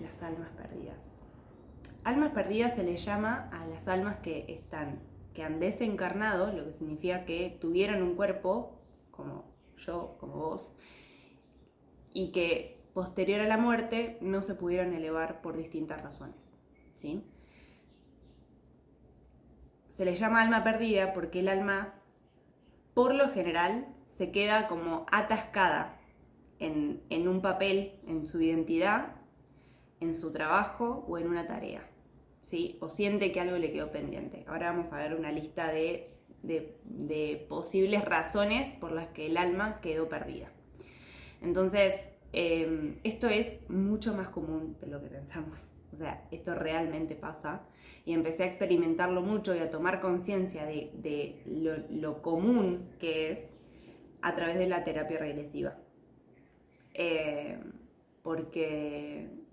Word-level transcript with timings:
las 0.00 0.22
almas 0.22 0.50
perdidas. 0.50 1.24
Almas 2.04 2.32
perdidas 2.32 2.74
se 2.74 2.84
les 2.84 3.04
llama 3.04 3.48
a 3.52 3.66
las 3.66 3.88
almas 3.88 4.16
que 4.18 4.44
están, 4.48 5.00
que 5.32 5.42
han 5.42 5.58
desencarnado, 5.58 6.52
lo 6.52 6.66
que 6.66 6.72
significa 6.72 7.24
que 7.24 7.56
tuvieron 7.60 8.02
un 8.02 8.14
cuerpo, 8.14 8.78
como 9.10 9.44
yo, 9.78 10.16
como 10.18 10.34
vos, 10.34 10.74
y 12.12 12.30
que 12.32 12.84
posterior 12.92 13.40
a 13.40 13.48
la 13.48 13.56
muerte 13.56 14.18
no 14.20 14.42
se 14.42 14.54
pudieron 14.54 14.92
elevar 14.92 15.40
por 15.40 15.56
distintas 15.56 16.02
razones. 16.02 16.60
¿sí? 17.00 17.24
Se 19.88 20.04
les 20.04 20.18
llama 20.18 20.42
alma 20.42 20.62
perdida 20.62 21.12
porque 21.12 21.40
el 21.40 21.48
alma, 21.48 21.94
por 22.94 23.14
lo 23.14 23.30
general, 23.30 23.88
se 24.06 24.30
queda 24.30 24.68
como 24.68 25.06
atascada 25.10 25.98
en, 26.58 27.02
en 27.10 27.28
un 27.28 27.40
papel, 27.40 27.98
en 28.06 28.26
su 28.26 28.40
identidad, 28.40 29.16
en 30.04 30.14
su 30.14 30.30
trabajo 30.30 31.04
o 31.08 31.18
en 31.18 31.28
una 31.28 31.46
tarea. 31.46 31.88
¿sí? 32.44 32.78
O 32.80 32.88
siente 32.88 33.32
que 33.32 33.40
algo 33.40 33.56
le 33.58 33.72
quedó 33.72 33.90
pendiente. 33.90 34.44
Ahora 34.46 34.70
vamos 34.70 34.92
a 34.92 34.98
ver 34.98 35.14
una 35.14 35.32
lista 35.32 35.72
de, 35.72 36.10
posibles 37.48 38.04
razones 38.04 38.72
por 38.74 38.92
las 38.92 39.08
que 39.08 39.26
el 39.26 39.36
alma 39.36 39.80
quedó 39.80 40.08
perdida. 40.08 40.52
Entonces, 41.40 42.16
em, 42.32 42.98
esto 43.02 43.28
es 43.28 43.58
mucho 43.68 44.14
más 44.14 44.28
común 44.28 44.76
de 44.80 44.86
lo 44.86 45.00
que 45.00 45.08
pensamos. 45.08 45.70
O 45.92 45.96
sea, 45.96 46.26
esto 46.30 46.54
realmente 46.54 47.14
pasa. 47.14 47.62
Y 48.04 48.12
empecé 48.12 48.42
a 48.42 48.46
experimentarlo 48.46 49.22
mucho 49.22 49.54
y 49.54 49.58
a 49.58 49.70
tomar 49.70 50.00
conciencia 50.00 50.66
de, 50.66 51.42
lo, 51.90 52.20
común 52.22 52.90
que 52.98 53.30
es 53.30 53.54
a 54.20 54.34
través 54.34 54.58
de 54.58 54.66
la 54.66 54.84
terapia 54.84 55.18
regresiva. 55.18 55.76
Eh, 56.92 57.58
porque 58.22 59.43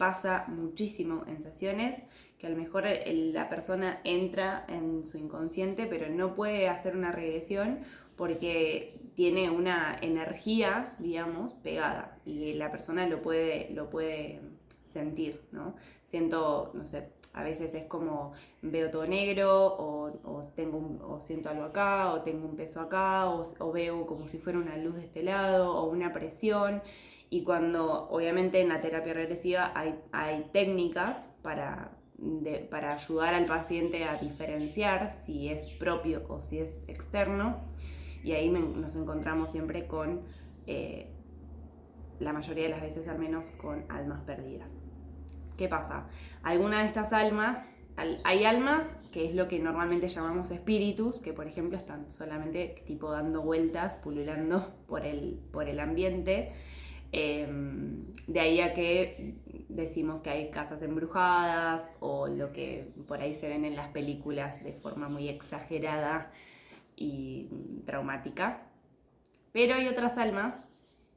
pasa 0.00 0.46
muchísimo 0.48 1.24
en 1.26 1.42
sesiones, 1.42 2.02
que 2.38 2.46
a 2.46 2.50
lo 2.50 2.56
mejor 2.56 2.84
la 3.06 3.50
persona 3.50 4.00
entra 4.02 4.64
en 4.66 5.04
su 5.04 5.18
inconsciente, 5.18 5.84
pero 5.84 6.08
no 6.08 6.34
puede 6.34 6.70
hacer 6.70 6.96
una 6.96 7.12
regresión 7.12 7.80
porque 8.16 8.98
tiene 9.14 9.50
una 9.50 9.98
energía, 10.00 10.94
digamos, 10.98 11.52
pegada 11.52 12.18
y 12.24 12.54
la 12.54 12.70
persona 12.70 13.06
lo 13.06 13.20
puede, 13.20 13.68
lo 13.74 13.90
puede 13.90 14.40
sentir, 14.88 15.42
¿no? 15.52 15.74
Siento, 16.04 16.70
no 16.72 16.86
sé, 16.86 17.10
a 17.34 17.42
veces 17.42 17.74
es 17.74 17.84
como 17.84 18.32
veo 18.62 18.90
todo 18.90 19.06
negro 19.06 19.76
o, 19.78 20.40
tengo 20.56 20.98
o 21.06 21.20
siento 21.20 21.50
algo 21.50 21.64
acá 21.64 22.14
o 22.14 22.22
tengo 22.22 22.46
un 22.46 22.56
peso 22.56 22.80
acá 22.80 23.28
o, 23.28 23.44
o, 23.58 23.72
veo 23.72 24.06
como 24.06 24.28
si 24.28 24.38
fuera 24.38 24.58
una 24.58 24.78
luz 24.78 24.94
de 24.94 25.04
este 25.04 25.22
lado 25.22 25.76
o 25.76 25.90
una 25.90 26.10
presión 26.14 26.82
y 27.30 27.44
cuando 27.44 28.08
obviamente 28.10 28.60
en 28.60 28.68
la 28.68 28.80
terapia 28.80 29.14
regresiva 29.14 29.72
hay, 29.74 30.50
técnicas 30.52 31.30
para, 31.42 31.92
para 32.70 32.94
ayudar 32.94 33.34
al 33.34 33.46
paciente 33.46 34.04
a 34.04 34.16
diferenciar 34.16 35.14
si 35.24 35.48
es 35.48 35.68
propio 35.78 36.24
o 36.28 36.42
si 36.42 36.58
es 36.58 36.88
externo. 36.88 37.60
Y 38.24 38.32
ahí 38.32 38.50
nos 38.50 38.96
encontramos 38.96 39.50
siempre 39.50 39.86
con, 39.86 40.22
eh, 40.66 41.08
la 42.18 42.32
mayoría 42.32 42.64
de 42.64 42.70
las 42.70 42.82
veces 42.82 43.06
al 43.06 43.18
menos, 43.18 43.52
con 43.52 43.84
almas 43.88 44.22
perdidas. 44.22 44.82
¿Qué 45.56 45.68
pasa? 45.68 46.08
Algunas 46.42 46.80
de 46.80 46.86
estas 46.86 47.12
almas, 47.12 47.64
hay 48.24 48.44
almas 48.44 48.96
que 49.12 49.28
es 49.28 49.34
lo 49.34 49.46
que 49.46 49.58
normalmente 49.60 50.08
llamamos 50.08 50.50
espíritus, 50.50 51.20
que 51.20 51.32
por 51.32 51.46
ejemplo 51.46 51.78
están 51.78 52.10
solamente 52.10 52.82
tipo 52.86 53.10
dando 53.10 53.42
vueltas, 53.42 53.96
pululando 53.96 54.74
por 54.88 55.06
el, 55.06 55.40
por 55.52 55.68
el 55.68 55.78
ambiente 55.80 56.52
Em, 57.12 58.12
de 58.28 58.40
ahí 58.40 58.60
a 58.60 58.72
que 58.72 59.34
decimos 59.68 60.22
que 60.22 60.30
hay 60.30 60.50
casas 60.50 60.80
embrujadas 60.82 61.82
o 62.00 62.28
lo 62.28 62.52
que 62.52 62.92
por 63.08 63.20
ahí 63.20 63.34
se 63.34 63.48
ven 63.48 63.64
en 63.64 63.74
las 63.74 63.88
películas 63.88 64.62
de 64.62 64.72
forma 64.72 65.08
muy 65.08 65.28
exagerada 65.28 66.32
y 66.96 67.48
traumática. 67.86 68.62
Pero 69.52 69.74
hay 69.74 69.88
otras 69.88 70.18
almas 70.18 70.68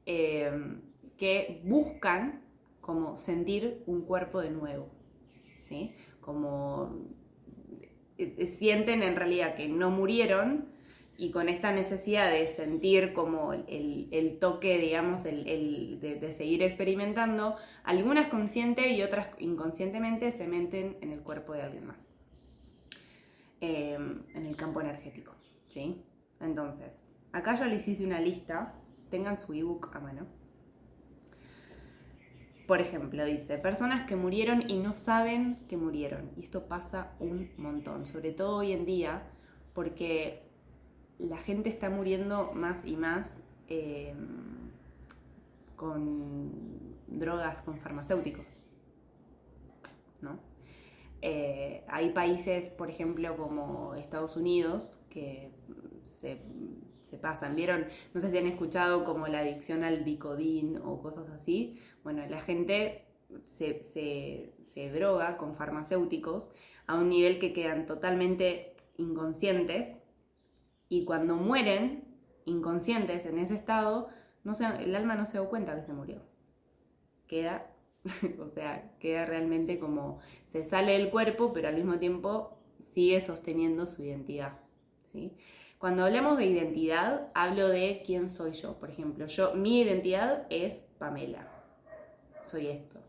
em, 0.06 0.80
que 1.16 1.62
buscan 1.64 2.40
como 2.80 3.16
sentir 3.16 3.82
un 3.86 4.02
cuerpo 4.02 4.40
de 4.40 4.50
nuevo, 4.50 4.88
¿sí? 5.60 5.94
Como 6.20 7.06
eh, 8.18 8.46
sienten 8.46 9.02
en 9.02 9.16
realidad 9.16 9.54
que 9.54 9.68
no 9.68 9.90
murieron, 9.90 10.73
y 11.16 11.30
con 11.30 11.48
esta 11.48 11.72
necesidad 11.72 12.30
de 12.30 12.48
sentir 12.48 13.12
como 13.12 13.52
el, 13.52 14.38
toque, 14.40 14.78
digamos, 14.78 15.26
el, 15.26 16.00
de, 16.00 16.32
seguir 16.32 16.62
experimentando, 16.62 17.56
algunas 17.84 18.28
conscientes 18.28 18.90
y 18.90 19.02
otras 19.02 19.28
inconscientemente 19.38 20.32
se 20.32 20.48
meten 20.48 20.96
en 21.00 21.12
el 21.12 21.20
cuerpo 21.20 21.52
de 21.52 21.62
alguien 21.62 21.86
más, 21.86 22.12
eh, 23.60 23.94
en 23.94 24.46
el 24.46 24.56
campo 24.56 24.80
energético, 24.80 25.34
¿sí? 25.68 26.02
Entonces, 26.40 27.08
acá 27.32 27.56
yo 27.56 27.66
les 27.66 27.86
hice 27.86 28.04
una 28.04 28.20
lista, 28.20 28.74
tengan 29.10 29.38
su 29.38 29.54
ebook 29.54 29.94
a 29.94 30.00
mano. 30.00 30.26
Por 32.66 32.80
ejemplo, 32.80 33.24
dice, 33.26 33.58
personas 33.58 34.06
que 34.06 34.16
murieron 34.16 34.68
y 34.68 34.78
no 34.78 34.94
saben 34.94 35.58
que 35.68 35.76
murieron. 35.76 36.30
Y 36.36 36.44
esto 36.44 36.66
pasa 36.66 37.12
un 37.20 37.52
montón, 37.58 38.06
sobre 38.06 38.32
todo 38.32 38.56
hoy 38.56 38.72
en 38.72 38.86
día, 38.86 39.22
porque 39.74 40.44
la 41.18 41.38
gente 41.38 41.68
está 41.68 41.90
muriendo 41.90 42.52
más 42.54 42.84
y 42.84 42.96
más 42.96 43.42
eh, 43.68 44.14
con 45.76 46.50
drogas, 47.06 47.62
con 47.62 47.78
farmacéuticos. 47.78 48.64
¿no? 50.20 50.38
Eh, 51.22 51.84
hay 51.88 52.10
países, 52.10 52.70
por 52.70 52.90
ejemplo, 52.90 53.36
como 53.36 53.94
Estados 53.94 54.36
Unidos, 54.36 54.98
que 55.10 55.50
se, 56.02 56.40
pasan. 57.22 57.54
¿Vieron? 57.54 57.86
No 58.12 58.20
sé 58.20 58.28
si 58.28 58.38
han 58.38 58.48
escuchado 58.48 59.04
como 59.04 59.28
la 59.28 59.38
adicción 59.38 59.84
al 59.84 60.02
bicodín 60.02 60.78
o 60.84 61.00
cosas 61.00 61.28
así. 61.30 61.78
Bueno, 62.02 62.26
la 62.26 62.40
gente 62.40 63.04
se, 63.44 63.84
se 63.84 64.90
droga 64.90 65.36
con 65.36 65.54
farmacéuticos 65.54 66.50
a 66.88 66.96
un 66.96 67.08
nivel 67.10 67.38
que 67.38 67.52
quedan 67.52 67.86
totalmente 67.86 68.74
inconscientes 68.98 70.03
y 70.88 71.04
cuando 71.04 71.36
mueren, 71.36 72.04
inconscientes 72.44 73.26
en 73.26 73.38
ese 73.38 73.54
estado, 73.54 74.08
no 74.44 74.54
se, 74.54 74.66
el 74.66 74.94
alma 74.94 75.14
no 75.14 75.26
se 75.26 75.38
da 75.38 75.48
cuenta 75.48 75.74
que 75.74 75.82
se 75.82 75.92
murió. 75.92 76.20
Queda, 77.26 77.70
o 78.40 78.48
sea, 78.50 78.92
queda 78.98 79.24
realmente 79.24 79.78
como 79.78 80.20
se 80.46 80.64
sale 80.64 80.92
del 80.92 81.10
cuerpo, 81.10 81.52
pero 81.52 81.68
al 81.68 81.76
mismo 81.76 81.98
tiempo 81.98 82.58
sigue 82.78 83.20
sosteniendo 83.20 83.86
su 83.86 84.04
identidad. 84.04 84.58
¿sí? 85.04 85.36
Cuando 85.78 86.04
hablamos 86.04 86.38
de 86.38 86.46
identidad, 86.46 87.28
hablo 87.34 87.68
de 87.68 88.02
quién 88.04 88.30
soy 88.30 88.52
yo. 88.52 88.78
Por 88.78 88.90
ejemplo, 88.90 89.26
yo, 89.26 89.54
mi 89.54 89.80
identidad 89.80 90.46
es 90.50 90.88
Pamela. 90.98 91.48
Soy 92.42 92.68
esto. 92.68 93.00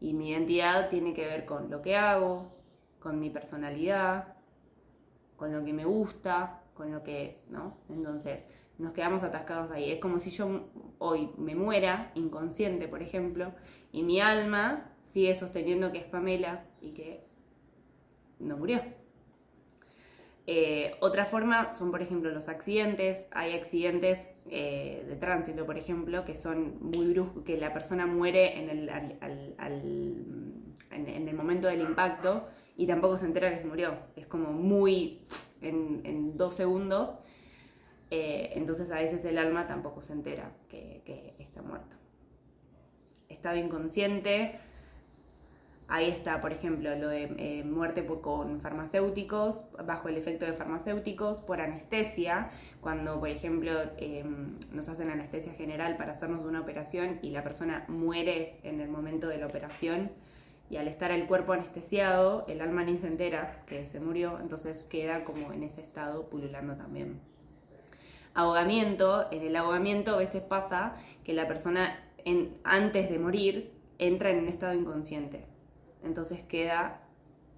Y 0.00 0.14
mi 0.14 0.30
identidad 0.30 0.88
tiene 0.88 1.14
que 1.14 1.26
ver 1.26 1.44
con 1.44 1.70
lo 1.70 1.80
que 1.80 1.96
hago, 1.96 2.52
con 2.98 3.20
mi 3.20 3.30
personalidad, 3.30 4.36
con 5.36 5.52
lo 5.52 5.64
que 5.64 5.72
me 5.72 5.84
gusta, 5.84 6.61
con 6.74 6.92
lo 6.92 7.02
que, 7.02 7.40
¿no? 7.48 7.76
Entonces, 7.88 8.44
nos 8.78 8.92
quedamos 8.92 9.22
atascados 9.22 9.70
ahí. 9.70 9.90
Es 9.90 9.98
como 9.98 10.18
si 10.18 10.30
yo 10.30 10.68
hoy 10.98 11.30
me 11.36 11.54
muera, 11.54 12.10
inconsciente, 12.14 12.88
por 12.88 13.02
ejemplo, 13.02 13.52
y 13.92 14.02
mi 14.02 14.20
alma 14.20 14.90
sigue 15.02 15.34
sosteniendo 15.34 15.92
que 15.92 15.98
es 15.98 16.04
Pamela 16.04 16.64
y 16.80 16.92
que 16.92 17.24
no 18.38 18.56
murió. 18.56 18.82
Eh, 20.48 20.96
otra 21.00 21.24
forma 21.24 21.72
son, 21.72 21.92
por 21.92 22.02
ejemplo, 22.02 22.30
los 22.30 22.48
accidentes. 22.48 23.28
Hay 23.30 23.52
accidentes 23.52 24.36
eh, 24.50 25.04
de 25.08 25.16
tránsito, 25.16 25.64
por 25.66 25.78
ejemplo, 25.78 26.24
que 26.24 26.34
son 26.34 26.78
muy 26.80 27.06
bruscos, 27.12 27.44
que 27.44 27.56
la 27.58 27.72
persona 27.72 28.06
muere 28.06 28.58
en 28.58 28.68
el, 28.68 28.88
en 30.90 31.28
el 31.28 31.34
momento 31.36 31.68
del 31.68 31.82
impacto 31.82 32.48
y 32.76 32.86
tampoco 32.86 33.16
se 33.16 33.26
entera 33.26 33.50
que 33.50 33.58
se 33.58 33.66
murió. 33.66 33.94
Es 34.16 34.26
como 34.26 34.52
muy 34.52 35.20
en, 35.60 36.36
dos 36.36 36.54
segundos, 36.54 37.10
eh, 38.10 38.52
entonces 38.54 38.90
a 38.90 38.96
veces 38.96 39.24
el 39.24 39.38
alma 39.38 39.66
tampoco 39.66 40.02
se 40.02 40.12
entera 40.12 40.52
que, 40.68 41.34
está 41.38 41.62
muerto. 41.62 41.96
Estado 43.28 43.56
inconsciente, 43.56 44.58
ahí 45.88 46.08
está, 46.10 46.40
por 46.40 46.52
ejemplo, 46.52 46.94
lo 46.96 47.08
de 47.08 47.34
eh, 47.38 47.64
muerte 47.64 48.04
con 48.04 48.60
farmacéuticos, 48.60 49.66
bajo 49.84 50.08
el 50.08 50.16
efecto 50.16 50.44
de 50.44 50.52
farmacéuticos, 50.52 51.40
por 51.40 51.60
anestesia, 51.60 52.50
cuando, 52.80 53.18
por 53.20 53.28
ejemplo, 53.28 53.72
em, 53.96 54.56
nos 54.72 54.88
hacen 54.88 55.10
anestesia 55.10 55.52
general 55.54 55.96
para 55.96 56.12
hacernos 56.12 56.44
una 56.44 56.60
operación 56.60 57.18
y 57.22 57.30
la 57.30 57.42
persona 57.42 57.84
muere 57.88 58.58
en 58.62 58.80
el 58.80 58.88
momento 58.88 59.28
de 59.28 59.38
la 59.38 59.46
operación 59.46 60.10
y 60.72 60.78
al 60.78 60.88
estar 60.88 61.10
el 61.10 61.26
cuerpo 61.26 61.52
anestesiado, 61.52 62.46
el 62.48 62.62
alma 62.62 62.82
ni 62.82 62.96
se 62.96 63.06
entera 63.06 63.62
que 63.66 63.86
se 63.86 64.00
murió, 64.00 64.38
entonces 64.40 64.86
queda 64.86 65.22
como 65.22 65.52
en 65.52 65.64
ese 65.64 65.82
estado 65.82 66.30
pululando 66.30 66.76
también. 66.76 67.20
Ahogamiento, 68.32 69.28
en 69.30 69.42
el 69.42 69.54
ahogamiento 69.54 70.14
a 70.14 70.16
veces 70.16 70.40
pasa 70.40 70.94
que 71.24 71.34
la 71.34 71.46
persona 71.46 72.02
en, 72.24 72.56
antes 72.64 73.10
de 73.10 73.18
morir 73.18 73.70
entra 73.98 74.30
en 74.30 74.38
un 74.38 74.48
estado 74.48 74.72
inconsciente. 74.72 75.44
Entonces 76.02 76.40
queda 76.40 77.02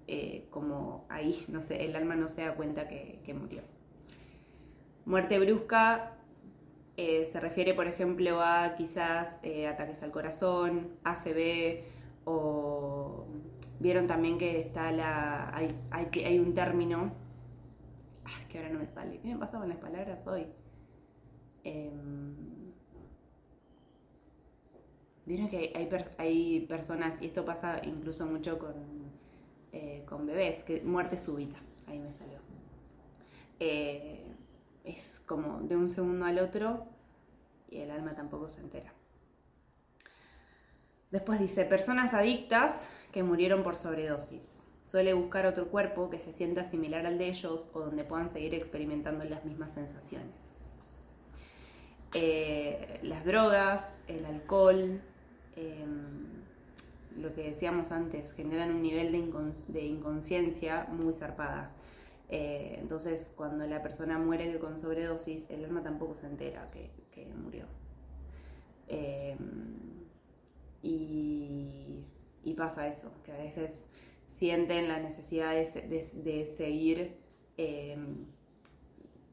eh, 0.09 0.49
como 0.51 1.07
ahí, 1.09 1.45
no 1.49 1.63
sé, 1.63 1.85
el 1.85 1.95
alma 1.95 2.17
no 2.17 2.27
se 2.27 2.43
da 2.43 2.57
cuenta 2.57 2.89
que, 2.89 3.33
murió. 3.33 3.63
Muerte 5.05 5.39
brusca 5.39 6.17
eh, 6.97 7.29
se 7.31 7.39
refiere, 7.39 7.75
por 7.75 7.87
ejemplo, 7.87 8.41
a 8.43 8.75
quizás 8.77 9.39
eh, 9.45 9.69
ataques 9.69 10.03
al 10.03 10.11
corazón, 10.11 10.89
ACV 11.05 11.94
o 12.25 13.27
vieron 13.81 14.07
también 14.07 14.39
que 14.39 14.61
está 14.61 14.93
la 14.93 15.55
hay, 15.55 15.77
hay, 15.91 16.39
un 16.39 16.55
término 16.55 17.13
que 18.49 18.59
ahora 18.59 18.71
no 18.71 18.79
me 18.79 18.87
sale. 18.87 19.19
¿Qué 19.21 19.29
me 19.29 19.39
pasa 19.39 19.59
con 19.59 19.69
las 19.69 19.79
palabras 19.79 20.27
hoy? 20.27 20.47
Em, 21.65 22.35
vieron 25.27 25.49
que 25.49 25.73
hay, 25.75 25.89
hay 26.19 26.61
personas, 26.67 27.21
y 27.21 27.27
esto 27.27 27.45
pasa 27.45 27.81
incluso 27.85 28.27
mucho 28.27 28.59
con, 28.59 28.75
eh, 29.73 30.05
con 30.07 30.27
bebés, 30.27 30.65
que 30.65 30.83
muerte 30.83 31.19
súbita, 31.19 31.59
ahí 31.87 31.99
me 31.99 32.13
salió. 32.13 32.39
Eh, 33.61 34.25
es 34.85 35.21
como 35.27 35.61
de 35.61 35.77
un 35.77 35.89
segundo 35.89 36.27
al 36.27 36.39
otro 36.39 36.87
y 37.71 37.79
el 37.79 37.91
alma 37.91 38.15
tampoco 38.15 38.49
se 38.49 38.61
entera. 38.61 38.93
Después 41.15 41.39
dice, 41.39 41.65
personas 41.65 42.13
adictas 42.13 42.89
que 43.13 43.23
murieron 43.23 43.63
por 43.63 43.77
sobredosis. 43.77 44.67
Suele 44.83 45.15
buscar 45.15 45.47
otro 45.47 45.69
cuerpo 45.69 46.11
que 46.11 46.19
se 46.19 46.33
sienta 46.33 46.65
similar 46.65 47.07
al 47.07 47.19
de 47.19 47.29
ellos 47.29 47.71
o 47.73 47.79
donde 47.79 48.03
puedan 48.03 48.31
seguir 48.31 48.53
experimentando 48.53 49.25
las 49.25 49.45
mismas 49.45 49.75
sensaciones. 49.75 51.17
Eh, 52.15 52.99
las 53.05 53.25
drogas, 53.25 54.01
el 54.09 54.27
alcohol, 54.27 55.01
em, 55.55 57.23
lo 57.23 57.33
que 57.33 57.45
decíamos 57.45 57.93
antes, 57.93 58.33
generan 58.33 58.75
un 58.75 58.83
nivel 58.83 59.13
de, 59.69 59.83
inconsciencia 59.87 60.89
muy 60.91 61.15
zarpada. 61.15 61.71
Eh, 62.29 62.79
entonces, 62.81 63.33
cuando 63.37 63.69
la 63.69 63.85
persona 63.85 64.19
muere 64.19 64.59
con 64.59 64.79
sobredosis, 64.79 65.49
el 65.51 65.65
alma 65.65 65.81
tampoco 65.81 66.17
se 66.17 66.27
entera 66.27 66.69
que, 66.73 66.91
murió. 67.37 67.67
Eh, 68.89 69.37
y, 70.85 72.55
pasa 72.57 72.87
eso, 72.87 73.11
que 73.25 73.33
a 73.33 73.37
veces 73.37 73.89
sienten 74.27 74.87
la 74.87 75.01
necesidad 75.01 75.55
de, 75.55 76.47
seguir 76.47 77.17
eh, 77.57 77.97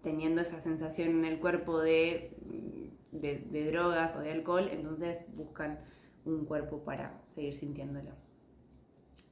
teniendo 0.02 0.42
esa 0.42 0.60
sensación 0.60 1.10
en 1.10 1.26
el 1.26 1.40
cuerpo 1.40 1.80
de, 1.80 2.36
de 3.12 3.72
drogas 3.72 4.16
o 4.16 4.22
de 4.22 4.32
alcohol, 4.32 4.70
entonces 4.72 5.26
buscan 5.36 5.80
un 6.26 6.46
cuerpo 6.46 6.84
para 6.84 7.22
seguir 7.28 7.54
sintiéndolo. 7.54 8.12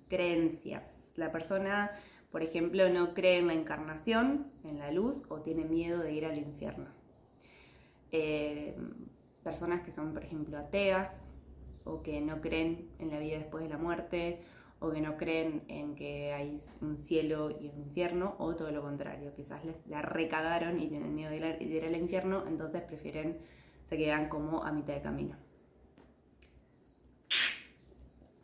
Creencias. 0.07 1.11
La 1.15 1.31
persona, 1.31 1.91
por 2.31 2.43
ejemplo, 2.43 2.89
no 2.89 3.13
cree 3.13 3.39
en 3.39 3.47
la 3.47 3.53
encarnación, 3.53 4.51
en 4.63 4.79
la 4.79 4.91
luz, 4.91 5.25
o 5.29 5.41
tiene 5.41 5.65
miedo 5.65 6.01
de 6.01 6.13
ir 6.13 6.25
al 6.25 6.37
infierno. 6.37 6.89
Eh, 8.11 8.75
personas 9.43 9.81
que 9.81 9.91
son, 9.91 10.13
por 10.13 10.23
ejemplo, 10.23 10.57
ateas, 10.57 11.28
o 11.83 12.01
que 12.01 12.21
no 12.21 12.41
creen 12.41 12.89
en 12.99 13.09
la 13.09 13.19
vida 13.19 13.37
después 13.37 13.63
de 13.63 13.69
la 13.69 13.77
muerte, 13.77 14.41
o 14.79 14.91
que 14.91 15.01
no 15.01 15.17
creen 15.17 15.63
en 15.67 15.95
que 15.95 16.31
hay 16.31 16.59
un 16.81 16.97
cielo 16.97 17.51
y 17.51 17.67
un 17.67 17.79
infierno, 17.79 18.35
o 18.39 18.55
todo 18.55 18.71
lo 18.71 18.81
contrario, 18.81 19.33
quizás 19.35 19.63
les 19.65 19.85
la 19.87 20.01
recagaron 20.01 20.79
y 20.79 20.87
tienen 20.87 21.13
miedo 21.13 21.31
de 21.31 21.57
ir 21.59 21.83
al 21.83 21.95
infierno, 21.95 22.45
entonces 22.47 22.81
prefieren, 22.83 23.37
se 23.89 23.97
quedan 23.97 24.29
como 24.29 24.63
a 24.63 24.71
mitad 24.71 24.93
de 24.93 25.01
camino. 25.01 25.35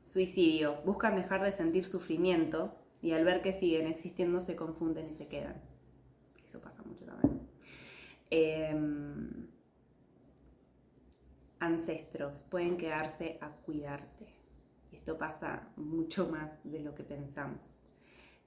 Suicidio. 0.02 0.82
Buscan 0.86 1.16
dejar 1.16 1.44
de 1.44 1.52
sentir 1.52 1.86
sufrimiento 1.86 2.72
y 3.02 3.12
al 3.12 3.24
ver 3.24 3.42
que 3.42 3.54
siguen 3.54 3.88
existiendo 3.88 4.40
se 4.42 4.56
confunden 4.56 5.08
y 5.08 5.14
se 5.14 5.28
quedan. 5.28 5.62
Eso 6.48 6.60
pasa 6.60 6.82
mucho 6.84 7.06
también. 7.06 7.42
Em, 8.30 9.30
ancestros 11.66 12.44
pueden 12.50 12.78
quedarse 12.78 13.38
a 13.42 13.50
cuidarte. 13.50 14.36
Esto 14.92 15.18
pasa 15.18 15.68
mucho 15.76 16.28
más 16.30 16.60
de 16.64 16.80
lo 16.80 16.96
que 16.96 17.04
pensamos. 17.04 17.90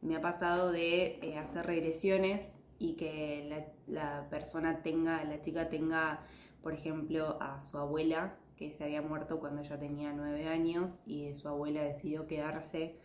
Me 0.00 0.16
ha 0.16 0.20
pasado 0.20 0.72
de 0.72 1.18
eh, 1.22 1.38
hacer 1.38 1.66
regresiones 1.66 2.52
y 2.78 2.94
que 2.94 3.72
la, 3.86 4.28
persona 4.30 4.82
tenga, 4.82 5.24
la 5.24 5.40
chica 5.40 5.68
tenga, 5.68 6.20
por 6.62 6.72
ejemplo, 6.72 7.36
a 7.40 7.62
su 7.62 7.78
abuela 7.78 8.36
que 8.56 8.72
se 8.72 8.84
había 8.84 9.02
muerto 9.02 9.38
cuando 9.40 9.62
ella 9.62 9.78
tenía 9.78 10.12
nueve 10.12 10.48
años 10.48 11.02
y 11.06 11.32
su 11.34 11.48
abuela 11.48 11.82
decidió 11.82 12.26
quedarse 12.26 12.96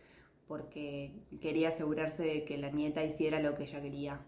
porque 0.48 1.12
quería 1.40 1.70
asegurarse 1.70 2.24
de 2.24 2.44
que 2.44 2.58
la 2.58 2.70
nieta 2.70 3.04
hiciera 3.04 3.40
lo 3.40 3.54
que 3.54 3.64
ella 3.64 3.80
quería 3.80 4.18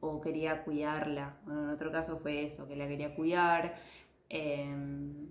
o 0.00 0.20
quería 0.20 0.64
cuidarla. 0.64 1.36
Bueno, 1.44 1.64
en 1.64 1.70
otro 1.70 1.92
caso 1.92 2.18
fue 2.18 2.44
eso, 2.44 2.66
que 2.66 2.76
la 2.76 2.88
quería 2.88 3.14
cuidar. 3.14 3.76
Em, 4.34 5.30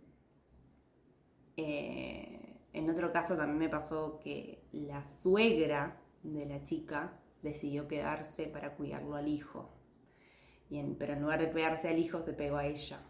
eh, 1.58 2.68
en 2.72 2.90
otro 2.90 3.12
caso 3.12 3.36
también 3.36 3.58
me 3.58 3.70
pasó 3.70 4.20
que 4.20 4.64
la 4.72 5.08
suegra 5.08 6.00
de 6.22 6.46
la 6.46 6.62
chica 6.62 7.16
decidió 7.42 7.88
quedarse 7.88 8.46
para 8.46 8.76
cuidarlo 8.76 9.16
al 9.16 9.28
hijo. 9.28 9.74
Bien, 10.70 10.96
pero 11.00 11.14
en 11.14 11.22
lugar 11.24 11.40
de 11.40 11.48
pegarse 11.48 11.90
al 11.90 11.98
hijo 11.98 12.22
se 12.22 12.34
pegó 12.34 12.58
a 12.58 12.68
ella 12.68 13.02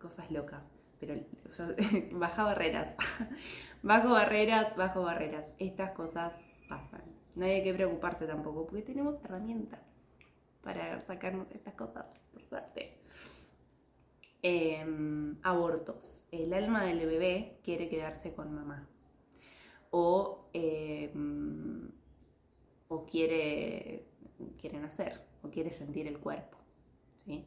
cosas 0.00 0.28
locas. 0.32 0.68
Pero 0.98 1.14
yo, 1.14 1.64
baja 2.18 2.42
barreras. 2.42 2.96
bajo 3.82 4.10
barreras, 4.10 4.76
bajo 4.76 5.02
barreras. 5.02 5.54
Estas 5.58 5.92
cosas 5.92 6.36
pasan. 6.68 7.02
No 7.36 7.46
hay 7.46 7.62
que 7.62 7.72
preocuparse 7.72 8.26
tampoco, 8.26 8.66
porque 8.66 8.82
tenemos 8.82 9.22
herramientas 9.24 9.80
para 10.62 11.00
sacarnos 11.00 11.48
estas 11.52 11.74
cosas, 11.74 12.06
por 12.32 12.42
suerte. 12.42 13.00
Em, 14.44 15.36
abortos. 15.44 16.26
El 16.32 16.52
alma 16.52 16.82
del 16.82 17.06
bebé 17.06 17.60
quiere 17.62 17.88
quedarse 17.88 18.34
con 18.34 18.52
mamá. 18.52 18.88
O, 19.90 20.48
em, 20.52 21.88
o 22.88 23.06
quiere, 23.06 24.08
quiere 24.60 24.80
nacer, 24.80 25.20
o 25.42 25.50
quiere 25.50 25.70
sentir 25.70 26.08
el 26.08 26.18
cuerpo. 26.18 26.58
¿sí? 27.18 27.46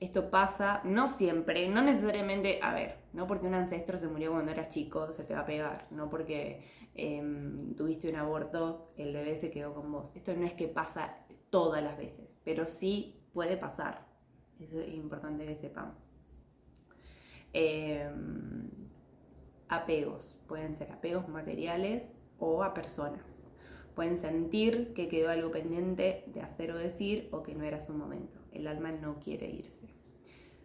Esto 0.00 0.30
pasa, 0.30 0.82
no 0.84 1.08
siempre, 1.08 1.66
no 1.68 1.80
necesariamente, 1.82 2.60
a 2.62 2.74
ver, 2.74 2.98
no 3.14 3.26
porque 3.26 3.46
un 3.46 3.54
ancestro 3.54 3.96
se 3.98 4.08
murió 4.08 4.32
cuando 4.32 4.52
eras 4.52 4.68
chico, 4.68 5.10
se 5.12 5.24
te 5.24 5.34
va 5.34 5.40
a 5.40 5.46
pegar, 5.46 5.86
no 5.90 6.10
porque 6.10 6.62
em, 6.94 7.74
tuviste 7.74 8.08
un 8.10 8.16
aborto, 8.16 8.92
el 8.98 9.14
bebé 9.14 9.34
se 9.36 9.50
quedó 9.50 9.72
con 9.74 9.90
vos. 9.90 10.12
Esto 10.14 10.34
no 10.36 10.44
es 10.44 10.52
que 10.52 10.68
pasa 10.68 11.16
todas 11.50 11.82
las 11.82 11.96
veces, 11.96 12.38
pero 12.44 12.66
sí 12.66 13.22
puede 13.32 13.56
pasar. 13.56 14.06
Eso 14.60 14.80
es 14.80 14.94
importante 14.94 15.46
que 15.46 15.56
sepamos. 15.56 16.17
Em, 17.52 18.68
apegos, 19.68 20.38
pueden 20.46 20.74
ser 20.74 20.92
apegos 20.92 21.28
materiales 21.28 22.18
o 22.38 22.62
a 22.62 22.74
personas. 22.74 23.50
Pueden 23.94 24.16
sentir 24.16 24.94
que 24.94 25.08
quedó 25.08 25.30
algo 25.30 25.50
pendiente 25.50 26.24
de 26.28 26.40
hacer 26.40 26.70
o 26.70 26.78
decir 26.78 27.28
o 27.32 27.42
que 27.42 27.54
no 27.54 27.64
era 27.64 27.80
su 27.80 27.94
momento. 27.94 28.38
El 28.52 28.66
alma 28.66 28.92
no 28.92 29.18
quiere 29.18 29.50
irse. 29.50 29.88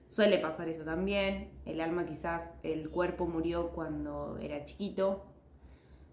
Suele 0.08 0.38
pasar 0.38 0.70
eso 0.70 0.84
también. 0.84 1.50
El 1.66 1.82
alma 1.82 2.06
quizás, 2.06 2.54
el 2.62 2.92
cuerpo 2.92 3.26
murió 3.26 3.72
cuando 3.72 4.38
era 4.38 4.64
chiquito. 4.66 5.26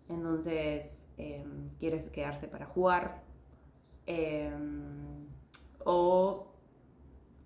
Entonces 0.08 0.90
em, 1.18 1.68
quiere 1.78 2.02
quedarse 2.10 2.48
para 2.48 2.64
jugar. 2.64 3.22
Em, 4.06 5.28
o 5.84 6.49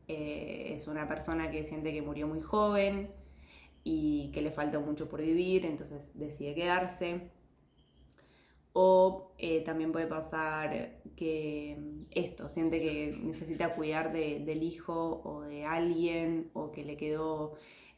eh, 0.08 0.72
es 0.74 0.86
una 0.88 1.08
persona 1.08 1.50
que 1.50 1.64
siente 1.64 1.92
que 1.92 2.02
murió 2.02 2.26
muy 2.26 2.40
joven 2.40 3.10
y 3.84 4.30
que 4.32 4.42
le 4.42 4.50
falta 4.50 4.78
mucho 4.80 5.08
por 5.08 5.22
vivir, 5.22 5.66
entonces 5.66 6.18
decide 6.18 6.54
quedarse. 6.54 7.30
O 8.72 9.32
eh, 9.38 9.62
también 9.62 9.92
puede 9.92 10.06
pasar 10.06 11.00
que 11.16 11.78
esto, 12.10 12.48
siente 12.48 12.80
que 12.80 13.16
necesita 13.22 13.74
cuidar 13.74 14.12
del 14.12 14.62
hijo 14.62 15.22
o 15.24 15.42
de 15.42 15.64
alguien, 15.64 16.50
o 16.54 16.72
que 16.72 16.84
le 16.84 16.96
quedó, 16.96 17.54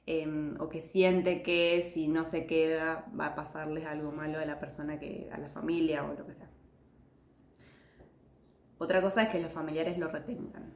em, 0.06 0.54
o 0.60 0.68
que 0.68 0.82
siente 0.82 1.42
que 1.42 1.82
si 1.82 2.08
no 2.08 2.24
se 2.24 2.46
queda 2.46 3.06
va 3.18 3.28
a 3.28 3.34
pasarles 3.34 3.86
algo 3.86 4.12
malo 4.12 4.38
a 4.38 4.44
la 4.44 4.60
persona, 4.60 4.98
que, 4.98 5.28
a 5.32 5.38
la 5.38 5.48
familia 5.50 6.04
o 6.04 6.14
lo 6.14 6.26
que 6.26 6.34
sea. 6.34 6.50
Otra 8.78 9.00
cosa 9.00 9.22
es 9.22 9.28
que 9.30 9.40
los 9.40 9.52
familiares 9.52 9.98
lo 9.98 10.08
retengan. 10.08 10.75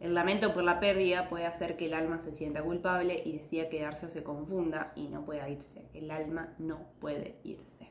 El 0.00 0.14
lamento 0.14 0.54
por 0.54 0.64
la 0.64 0.80
pérdida 0.80 1.28
puede 1.28 1.44
hacer 1.44 1.76
que 1.76 1.84
el 1.84 1.94
alma 1.94 2.18
se 2.18 2.32
sienta 2.32 2.62
culpable 2.62 3.22
y 3.22 3.32
decida 3.32 3.68
quedarse 3.68 4.06
o 4.06 4.10
se 4.10 4.22
confunda 4.22 4.92
y 4.96 5.08
no 5.08 5.26
pueda 5.26 5.46
irse. 5.50 5.90
El 5.92 6.10
alma 6.10 6.54
no 6.58 6.86
puede 7.00 7.36
irse. 7.44 7.86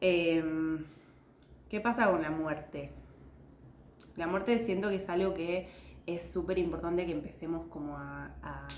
Em, 0.00 0.84
¿Qué 1.68 1.80
pasa 1.80 2.08
con 2.08 2.22
la 2.22 2.30
muerte? 2.30 2.92
La 4.14 4.28
muerte 4.28 4.60
siento 4.60 4.90
que 4.90 4.96
es 4.96 5.08
algo 5.08 5.34
que 5.34 5.68
es 6.06 6.30
súper 6.30 6.58
importante 6.58 7.04
que 7.04 7.12
empecemos 7.12 7.66
como 7.66 7.96
a, 7.98 8.68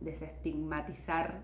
desestigmatizar, 0.00 1.42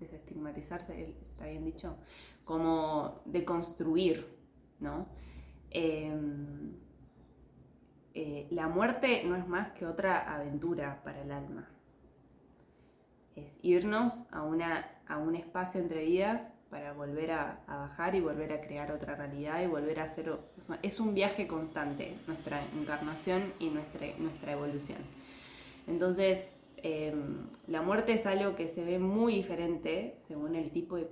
desestigmatizarse, 0.00 1.14
está 1.20 1.46
bien 1.46 1.64
dicho, 1.64 1.98
como 2.44 3.20
de 3.26 3.44
construir, 3.44 4.26
¿no? 4.80 5.08
Em, 5.70 6.72
eh, 8.14 8.46
la 8.50 8.68
muerte 8.68 9.22
no 9.24 9.36
es 9.36 9.46
más 9.48 9.72
que 9.72 9.86
otra 9.86 10.34
aventura 10.34 11.02
para 11.02 11.22
el 11.22 11.32
alma. 11.32 11.68
Es 13.34 13.58
irnos 13.62 14.24
a, 14.30 14.42
una, 14.42 14.88
a 15.06 15.18
un 15.18 15.34
espacio 15.34 15.80
entre 15.80 16.04
vidas 16.04 16.52
para 16.70 16.92
volver 16.92 17.30
a, 17.30 17.62
bajar 17.68 18.16
y 18.16 18.20
volver 18.20 18.52
a 18.52 18.60
crear 18.60 18.90
otra 18.90 19.14
realidad 19.14 19.62
y 19.62 19.66
volver 19.66 20.00
a 20.00 20.04
hacer... 20.04 20.36
Es 20.82 20.98
un 20.98 21.14
viaje 21.14 21.46
constante, 21.46 22.14
nuestra 22.26 22.60
encarnación 22.76 23.42
y 23.60 23.68
nuestra, 23.68 24.08
nuestra 24.18 24.52
evolución. 24.52 24.98
Entonces, 25.86 26.52
em, 26.78 27.46
la 27.68 27.82
muerte 27.82 28.12
es 28.12 28.26
algo 28.26 28.56
que 28.56 28.68
se 28.68 28.84
ve 28.84 28.98
muy 28.98 29.36
diferente 29.36 30.16
según 30.26 30.56
el 30.56 30.70
tipo 30.70 30.96
de 30.96 31.08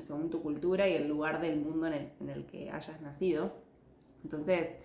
según 0.00 0.30
tu 0.30 0.42
cultura 0.42 0.88
y 0.88 0.94
el 0.94 1.08
lugar 1.08 1.40
del 1.40 1.60
mundo 1.60 1.88
en 1.88 2.28
el, 2.28 2.46
que 2.46 2.70
hayas 2.70 3.00
nacido. 3.00 3.52
Entonces, 4.22 4.78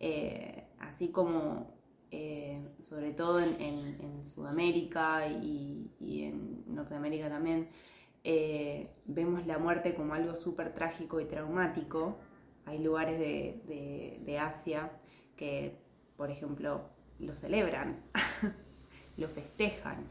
eh, 0.00 0.64
así 0.78 1.08
como 1.08 1.76
eh, 2.10 2.74
sobre 2.80 3.12
todo 3.12 3.40
en, 3.40 4.24
Sudamérica 4.24 5.26
y, 5.28 5.90
en 6.00 6.62
Norteamérica 6.66 7.28
también, 7.28 7.68
eh, 8.24 8.90
vemos 9.06 9.46
la 9.46 9.58
muerte 9.58 9.94
como 9.94 10.14
algo 10.14 10.36
súper 10.36 10.72
trágico 10.72 11.20
y 11.20 11.26
traumático. 11.26 12.18
Hay 12.64 12.78
lugares 12.78 13.18
de, 13.18 14.38
Asia 14.40 14.90
que, 15.36 15.76
por 16.16 16.30
ejemplo, 16.30 16.88
lo 17.18 17.34
celebran, 17.34 18.02
lo 19.16 19.28
festejan, 19.28 20.06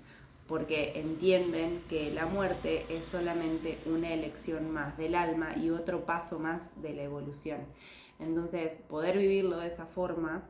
porque 0.47 0.99
entienden 0.99 1.83
que 1.89 2.11
la 2.11 2.25
muerte 2.25 2.85
es 2.89 3.05
solamente 3.05 3.79
una 3.85 4.13
elección 4.13 4.69
más 4.71 4.97
del 4.97 5.15
alma 5.15 5.55
y 5.57 5.69
otro 5.69 6.05
paso 6.05 6.39
más 6.39 6.81
de 6.81 6.93
la 6.93 7.03
evolución. 7.03 7.65
Entonces, 8.19 8.77
poder 8.87 9.17
vivirlo 9.17 9.57
de 9.57 9.67
esa 9.67 9.85
forma, 9.85 10.49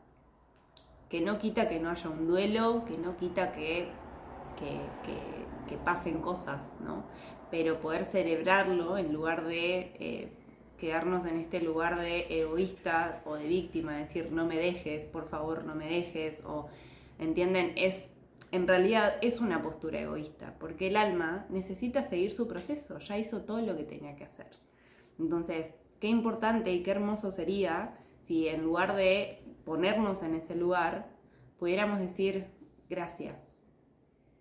que 1.10 1.22
no 1.22 1.40
quita 1.40 1.68
que 1.68 1.80
no 1.80 1.90
haya 1.90 2.10
un 2.10 2.28
duelo, 2.28 2.84
que 2.86 2.98
no 2.98 3.18
quita 3.18 3.52
que, 3.52 3.88
que, 4.58 4.80
que 5.68 5.78
pasen 5.78 6.22
cosas, 6.22 6.76
¿no? 6.80 7.04
pero 7.52 7.80
poder 7.80 8.06
celebrarlo 8.06 8.98
en 8.98 9.14
lugar 9.14 9.46
de 9.46 9.94
eh, 10.00 10.30
quedarnos 10.78 11.26
en 11.26 11.38
este 11.38 11.62
lugar 11.62 12.00
de 12.00 12.42
egoísta 12.42 13.22
o 13.26 13.36
de 13.36 13.48
víctima, 13.48 13.98
decir 13.98 14.32
no 14.32 14.46
me 14.46 14.58
dejes, 14.58 15.08
por 15.08 15.30
favor 15.30 15.64
no 15.64 15.76
me 15.76 15.88
dejes, 15.88 16.42
o 16.46 16.68
entienden, 17.20 17.74
es 17.76 18.12
en 18.52 18.68
realidad 18.68 19.16
es 19.22 19.42
una 19.42 19.62
postura 19.62 20.00
egoísta, 20.00 20.56
porque 20.60 20.88
el 20.88 20.98
alma 20.98 21.46
necesita 21.50 22.04
seguir 22.04 22.32
su 22.32 22.48
proceso, 22.48 23.00
ya 23.00 23.18
hizo 23.18 23.42
todo 23.42 23.60
lo 23.62 23.76
que 23.76 23.84
tenía 23.84 24.16
que 24.16 24.24
hacer. 24.24 24.48
Entonces, 25.20 25.74
qué 26.06 26.10
importante 26.12 26.72
y 26.72 26.84
qué 26.84 26.92
hermoso 26.92 27.32
sería 27.32 27.98
si 28.20 28.48
en 28.48 28.62
lugar 28.62 28.96
de 28.96 29.40
ponernos 29.66 30.22
en 30.22 30.36
ese 30.36 30.54
lugar, 30.54 31.10
pudiéramos 31.58 32.00
decir 32.00 32.46
gracias, 32.88 33.64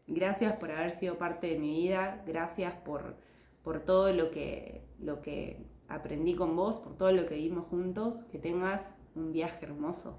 Gracias 0.07 0.57
por 0.59 0.71
haber 0.71 0.91
sido 0.91 1.17
parte 1.17 1.47
de 1.47 1.59
mi 1.59 1.73
vida, 1.73 2.23
gracias 2.27 2.75
por, 2.75 3.17
por 3.63 3.81
todo 3.81 4.13
lo 4.13 4.31
que, 4.31 4.87
lo 4.99 5.23
que 5.23 5.65
aprendí 5.89 6.37
con 6.37 6.55
vos, 6.55 6.81
por 6.81 6.99
todo 6.99 7.13
lo 7.13 7.25
que 7.25 7.37
vimos 7.37 7.65
juntos, 7.69 8.25
que 8.25 8.39
tengas 8.39 9.03
un 9.15 9.33
viaje 9.33 9.65
hermoso, 9.65 10.19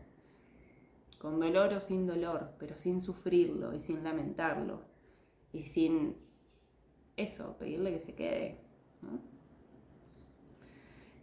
con 1.20 1.40
dolor 1.40 1.74
o 1.74 1.80
sin 1.80 2.08
dolor, 2.08 2.54
pero 2.58 2.76
sin 2.80 3.02
sufrirlo 3.02 3.76
y 3.76 3.80
sin 3.80 4.04
lamentarlo. 4.04 4.82
Y 5.54 5.66
sin 5.66 6.16
eso, 7.16 7.56
pedirle 7.60 7.92
que 7.92 8.00
se 8.00 8.16
quede. 8.16 8.66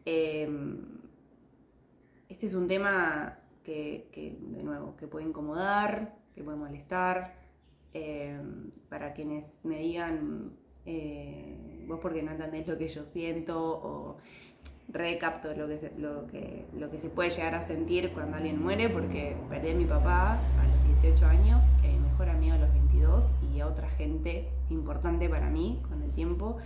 Em, 0.05 0.79
este 2.29 2.47
es 2.47 2.55
un 2.55 2.67
tema 2.67 3.39
que, 3.63 4.09
que, 4.13 4.37
de 4.41 4.63
nuevo, 4.63 4.97
que 4.97 5.07
puede 5.07 5.27
incomodar, 5.27 6.17
que 6.35 6.43
puede 6.43 6.57
molestar, 6.57 7.43
Em, 7.95 8.71
para 8.89 9.13
quienes 9.13 9.45
me 9.65 9.79
digan, 9.79 10.53
eh, 10.87 11.85
vos 11.87 11.99
porque 12.01 12.23
no 12.23 12.33
entendés 12.33 12.67
lo 12.67 12.79
que 12.79 12.89
yo 12.89 13.05
siento 13.05 13.61
o 13.61 14.17
recapto 14.89 15.55
lo 15.55 15.69
que, 15.69 15.79
se, 15.79 15.93
lo, 15.99 16.27
que, 16.27 16.65
lo 16.77 16.91
que 16.91 16.97
se 16.97 17.09
puede 17.09 17.31
llegar 17.31 17.55
a 17.55 17.63
sentir 17.63 18.13
cuando 18.13 18.39
alguien 18.39 18.63
muere, 18.63 18.89
porque 18.89 19.37
perdí 19.51 19.71
a 19.71 19.75
mi 19.75 19.85
papá 19.85 20.39
a 20.59 20.89
los 20.89 21.03
18 21.03 21.27
años, 21.27 21.65
mi 21.83 21.99
mejor 21.99 22.31
amigo 22.31 22.55
a 22.55 22.59
los 22.59 22.73
22 22.73 23.31
y 23.55 23.61
a 23.61 23.67
otra 23.67 23.89
gente 23.91 24.49
importante 24.71 25.29
para 25.29 25.51
mí 25.51 25.83
con 25.89 26.03
el 26.03 26.13
tiempo. 26.13 26.57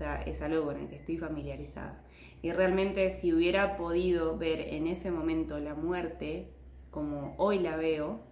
Sea, 0.00 0.22
es 0.22 0.40
algo 0.40 0.64
con 0.64 0.78
el 0.78 0.88
que 0.88 0.96
estoy 0.96 1.18
familiarizada. 1.18 2.02
Y 2.40 2.52
realmente 2.52 3.10
si 3.10 3.34
hubiera 3.34 3.76
podido 3.76 4.38
ver 4.38 4.60
en 4.60 4.86
ese 4.86 5.10
momento 5.10 5.58
la 5.58 5.74
muerte 5.74 6.48
como 6.90 7.34
hoy 7.36 7.58
la 7.58 7.76
veo, 7.76 8.22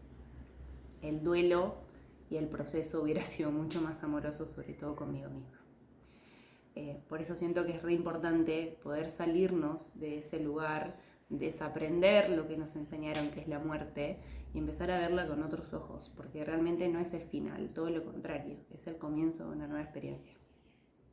el 1.02 1.22
duelo 1.22 1.74
y 2.30 2.38
el 2.38 2.48
proceso 2.48 3.02
hubiera 3.02 3.22
sido 3.26 3.50
mucho 3.50 3.82
más 3.82 4.02
amoroso, 4.02 4.46
sobre 4.46 4.72
todo 4.72 4.96
conmigo 4.96 5.28
misma. 5.28 5.60
Eh, 6.74 7.02
por 7.06 7.20
eso 7.20 7.36
siento 7.36 7.66
que 7.66 7.72
es 7.72 7.82
re 7.82 7.92
importante 7.92 8.78
poder 8.82 9.10
salirnos 9.10 10.00
de 10.00 10.20
ese 10.20 10.40
lugar, 10.40 10.96
desaprender 11.28 12.30
lo 12.30 12.48
que 12.48 12.56
nos 12.56 12.76
enseñaron 12.76 13.28
que 13.28 13.40
es 13.42 13.48
la 13.48 13.58
muerte 13.58 14.20
y 14.54 14.58
empezar 14.58 14.90
a 14.90 15.00
verla 15.00 15.26
con 15.26 15.42
otros 15.42 15.74
ojos, 15.74 16.10
porque 16.16 16.46
realmente 16.46 16.88
no 16.88 16.98
es 16.98 17.12
el 17.12 17.28
final, 17.28 17.74
todo 17.74 17.90
lo 17.90 18.06
contrario, 18.06 18.56
es 18.70 18.86
el 18.86 18.96
comienzo 18.96 19.50
de 19.50 19.56
una 19.56 19.66
nueva 19.66 19.82
experiencia. 19.82 20.38